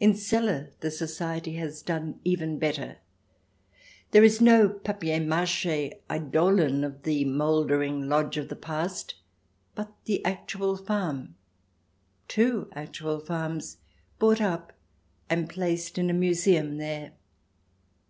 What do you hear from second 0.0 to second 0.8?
In Celle